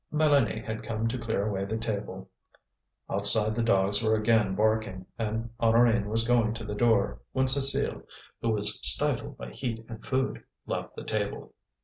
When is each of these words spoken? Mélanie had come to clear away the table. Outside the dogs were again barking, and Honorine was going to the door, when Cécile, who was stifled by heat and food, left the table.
Mélanie 0.11 0.65
had 0.65 0.81
come 0.81 1.07
to 1.09 1.17
clear 1.19 1.45
away 1.47 1.63
the 1.63 1.77
table. 1.77 2.31
Outside 3.07 3.53
the 3.53 3.61
dogs 3.61 4.01
were 4.01 4.15
again 4.15 4.55
barking, 4.55 5.05
and 5.19 5.51
Honorine 5.59 6.09
was 6.09 6.27
going 6.27 6.55
to 6.55 6.65
the 6.65 6.73
door, 6.73 7.21
when 7.33 7.45
Cécile, 7.45 8.03
who 8.41 8.49
was 8.49 8.79
stifled 8.81 9.37
by 9.37 9.51
heat 9.51 9.85
and 9.87 10.03
food, 10.03 10.43
left 10.65 10.95
the 10.95 11.03
table. 11.03 11.53